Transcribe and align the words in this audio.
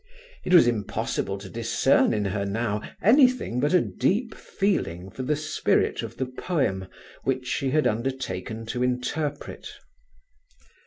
It 0.43 0.51
was 0.51 0.65
impossible 0.65 1.37
to 1.37 1.47
discern 1.47 2.11
in 2.11 2.25
her 2.25 2.43
now 2.43 2.81
anything 3.03 3.59
but 3.59 3.71
a 3.71 3.81
deep 3.81 4.33
feeling 4.33 5.11
for 5.11 5.21
the 5.21 5.35
spirit 5.35 6.01
of 6.01 6.17
the 6.17 6.25
poem 6.25 6.87
which 7.23 7.45
she 7.45 7.69
had 7.69 7.85
undertaken 7.85 8.65
to 8.65 8.81
interpret. 8.81 9.67